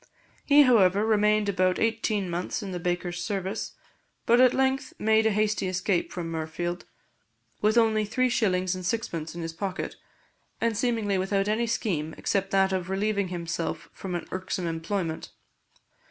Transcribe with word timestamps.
He, 0.43 0.63
however, 0.63 1.05
remained 1.05 1.47
about 1.47 1.77
eighteen 1.77 2.27
months 2.27 2.63
in 2.63 2.71
the 2.71 2.79
baker's 2.79 3.23
service, 3.23 3.73
but 4.25 4.41
at 4.41 4.51
length 4.51 4.93
made 4.97 5.27
a 5.27 5.29
hasty 5.29 5.67
escape 5.67 6.11
from 6.11 6.31
Mirfield, 6.31 6.85
with 7.61 7.77
only 7.77 8.03
three 8.03 8.27
shillings 8.27 8.73
and 8.73 8.83
sixpence 8.83 9.35
in 9.35 9.43
his 9.43 9.53
pocket, 9.53 9.97
and 10.59 10.75
seemingly 10.75 11.19
without 11.19 11.47
any 11.47 11.67
scheme 11.67 12.15
except 12.17 12.49
that 12.49 12.73
of 12.73 12.89
relieving 12.89 13.27
himself 13.27 13.89
from 13.93 14.15
an 14.15 14.25
irksome 14.31 14.65
employment. 14.65 15.29